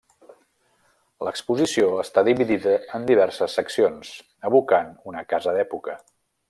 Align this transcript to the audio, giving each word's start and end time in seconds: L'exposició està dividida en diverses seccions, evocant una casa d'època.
L'exposició 1.27 1.89
està 2.05 2.23
dividida 2.29 2.75
en 2.99 3.07
diverses 3.11 3.59
seccions, 3.61 4.13
evocant 4.51 4.93
una 5.13 5.27
casa 5.35 5.59
d'època. 5.61 6.01